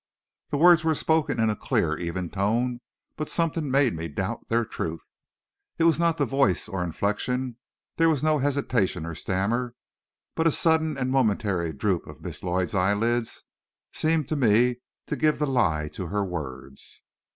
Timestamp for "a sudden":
10.47-10.97